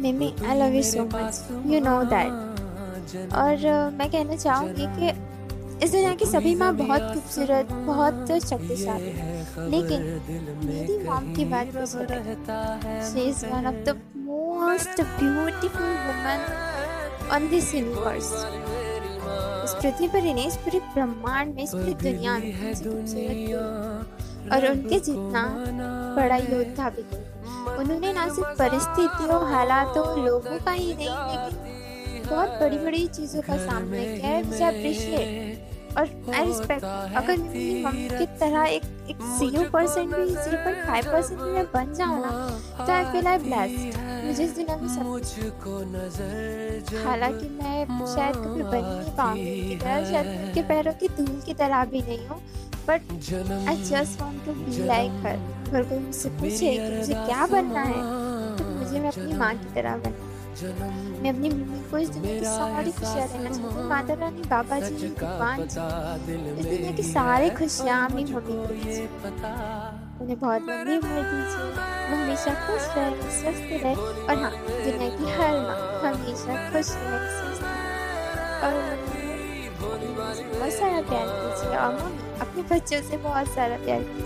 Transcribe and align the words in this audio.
मिमी 0.00 0.34
I 0.46 0.58
love 0.58 0.74
you 0.74 0.82
so 0.82 1.04
much 1.04 1.46
you 1.66 1.80
know 1.80 2.02
that 2.04 2.44
और 3.34 3.56
uh, 3.56 3.98
मैं 3.98 4.10
कहना 4.10 4.36
चाहूँगी 4.36 4.86
कि 4.98 5.08
इस 5.84 5.90
दुनिया 5.92 6.14
की 6.14 6.24
सभी 6.24 6.54
माँ 6.54 6.72
बहुत 6.76 7.02
खूबसूरत 7.14 7.72
बहुत 7.86 8.30
शक्तिशाली 8.44 9.10
लेकिन 9.70 10.02
मेरी 10.64 10.98
मॉम 11.08 11.32
की 11.34 11.44
बात 11.44 11.66
she 13.10 13.28
is 13.28 13.44
one 13.46 13.66
of 13.66 13.82
the 13.88 13.96
most 14.28 15.00
beautiful 15.00 15.90
woman 16.06 16.40
on 17.32 17.48
this 17.50 17.74
universe 17.74 18.32
इस 19.64 19.74
पृथ्वी 19.82 20.08
पर 20.08 20.24
ही 20.24 20.32
नहीं 20.34 20.46
इस 20.48 20.56
पूरे 20.56 20.78
ब्रह्मांड 20.94 21.54
में 21.54 21.62
इस 21.62 21.70
पूरी 21.74 21.94
दुनिया 22.02 22.32
में। 22.38 22.74
और 24.52 24.68
उनके 24.70 24.98
जितना 25.00 25.42
बड़ा 26.16 26.36
योद्धा 26.36 26.90
भी 26.90 27.02
उन्होंने 27.78 28.12
ना 28.12 28.28
सिर्फ़ 28.28 28.58
परिस्थितियों 28.58 29.40
हालातों 29.52 30.06
लोगों 30.24 30.58
का 30.64 30.70
ही 30.72 30.94
नहीं 30.94 31.08
लेकिन 31.08 31.74
बहुत 32.28 32.58
बड़ी 32.60 32.78
बड़ी 32.78 33.06
चीज़ों 33.08 33.42
का 33.42 33.56
सामना 33.56 34.02
किया 34.04 34.26
है। 34.26 34.42
विच 34.42 34.62
अप्रिशिएट 34.62 35.74
और 35.98 36.08
आई 36.34 36.46
रिस्पेक्ट 36.46 36.84
अगर 37.16 37.36
मम्मी 37.38 38.08
की 38.08 38.26
तरह 38.40 38.64
एक 38.64 38.82
एक 39.10 39.18
ज़ीरो 39.38 39.62
परसेंट 39.70 40.14
भी 40.14 40.24
ज़ीरो 40.26 40.58
पॉइंट 40.64 40.86
फाइव 40.86 41.12
परसेंट 41.12 41.40
भी 41.40 41.50
मैं 41.50 41.64
बन 41.74 41.92
जाऊँ 41.94 42.20
ना 42.20 42.30
तो 42.78 42.92
आई 42.92 43.04
फील 43.12 43.26
आई 43.26 43.38
ब्लेस्ड 43.38 43.98
मुझे 44.26 44.44
इस 44.44 44.54
दुनिया 44.56 44.76
में 44.76 44.88
सब 44.88 45.04
हालाँकि 47.06 47.48
मैं 47.62 48.06
शायद 48.06 48.36
कभी 48.36 48.62
बन 48.62 48.84
नहीं 48.84 49.16
पाऊँगी 49.16 49.78
शायद 49.80 50.26
उनके 50.26 50.62
पैरों 50.68 50.92
की 51.00 51.08
धूल 51.16 51.40
की 51.46 51.54
तरह 51.54 51.84
भी 51.84 52.02
नहीं 52.02 52.26
हूँ 52.28 52.40
but 52.88 53.00
I 53.68 53.76
just 53.82 54.20
want 54.22 54.44
to 54.46 54.52
be 54.52 54.84
like 54.86 55.12
her 55.26 55.36
अगर 55.68 55.82
कोई 55.82 55.98
मुझसे 55.98 56.28
पूछे 56.40 56.72
कि 56.78 56.96
मुझे 56.96 57.14
क्या 57.14 57.46
बनना 57.46 57.82
है 57.82 58.00
तो 58.56 58.64
मुझे 58.64 59.00
मैं 59.00 59.08
अपनी 59.08 59.32
माँ 59.38 59.54
की 59.54 59.74
तरह 59.74 59.96
बनना 59.96 60.34
मैं 60.56 61.30
अपनी 61.30 61.48
मम्मी 61.48 61.78
को 61.90 61.98
इस 61.98 62.08
दुनिया 62.08 62.34
की 62.34 62.44
सारी 62.44 62.92
खुशियाँ 62.92 63.26
देना 63.28 63.50
चाहती 63.50 63.74
हूँ। 63.74 63.88
माता 63.88 64.14
रानी, 64.20 64.42
बाबा 64.42 64.78
जी, 64.80 65.08
भगवान 65.08 65.56
जी, 65.56 66.34
इस 66.60 66.66
दुनिया 66.66 66.92
की 66.92 67.02
सारी 67.02 67.50
खुशियाँ 67.50 67.98
अपनी 68.10 68.24
मम्मी 68.24 68.40
को 68.40 68.52
उन्हें 70.22 70.38
बहुत 70.40 70.62
लंबी 70.62 70.96
उम्र 70.96 71.22
दीजिए। 71.32 71.66
वो 72.08 72.16
हमेशा 72.16 72.54
खुश 72.66 72.88
रहे, 72.96 73.10
स्वस्थ 73.40 73.68
रहे। 73.82 73.94
और 73.94 74.34
हाँ 74.42 74.52
दुनिया 74.68 75.10
की 75.18 75.26
हर 75.32 75.60
माँ 75.66 75.76
हमेशा 76.04 76.56
खुश 76.70 76.88
रहे, 76.96 77.18
स्वस्थ 77.36 77.62
रहे। 77.62 78.66
और 78.66 78.74
सारा 80.78 81.00
प्यार 81.02 81.26
कीजिए। 81.28 81.76
और 81.76 81.92
अपने 82.40 82.62
बच्चों 82.62 83.00
से 83.02 83.16
बहुत 83.16 83.46
सारा 83.48 83.76
प्यार 83.76 84.02
कीजिए। 84.02 84.24